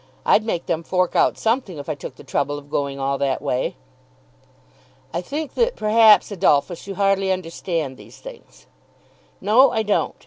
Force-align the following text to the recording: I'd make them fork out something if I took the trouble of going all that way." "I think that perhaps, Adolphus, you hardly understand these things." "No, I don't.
I'd 0.25 0.43
make 0.43 0.65
them 0.65 0.81
fork 0.81 1.15
out 1.15 1.37
something 1.37 1.77
if 1.77 1.87
I 1.87 1.93
took 1.93 2.15
the 2.15 2.23
trouble 2.23 2.57
of 2.57 2.71
going 2.71 2.99
all 2.99 3.19
that 3.19 3.39
way." 3.39 3.75
"I 5.13 5.21
think 5.21 5.53
that 5.53 5.75
perhaps, 5.75 6.31
Adolphus, 6.31 6.87
you 6.87 6.95
hardly 6.95 7.31
understand 7.31 7.97
these 7.97 8.17
things." 8.17 8.65
"No, 9.41 9.69
I 9.69 9.83
don't. 9.83 10.15